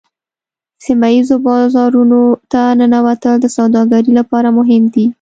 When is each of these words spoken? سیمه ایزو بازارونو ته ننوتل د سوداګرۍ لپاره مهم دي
سیمه 0.85 1.09
ایزو 1.13 1.35
بازارونو 1.47 2.21
ته 2.51 2.61
ننوتل 2.79 3.35
د 3.41 3.45
سوداګرۍ 3.57 4.11
لپاره 4.19 4.49
مهم 4.57 4.83
دي 4.93 5.05